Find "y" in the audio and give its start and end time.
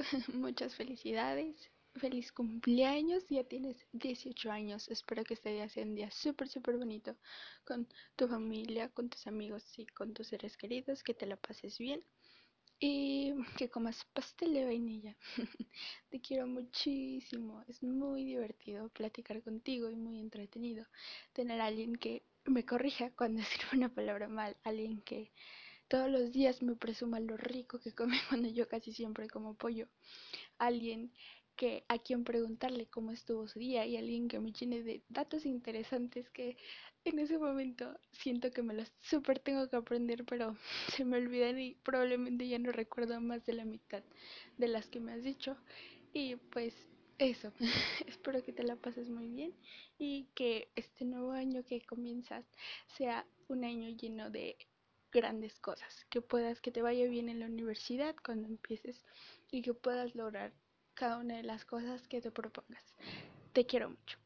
9.76-9.86, 12.78-13.34, 19.90-19.96, 33.84-33.96, 41.58-41.74, 46.12-46.36, 49.98-50.28, 59.50-59.62